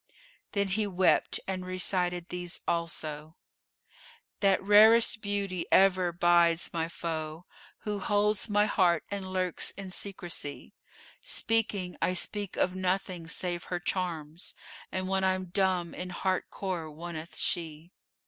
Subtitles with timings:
[0.53, 3.35] Then he wept and recited these also,
[4.39, 9.91] "That rarest beauty ever bides my foe * Who holds my heart and lurks in
[9.91, 10.73] secresy:
[11.21, 16.49] Speaking, I speak of nothing save her charms * And when I'm dumb in heart
[16.49, 17.91] core woneth she."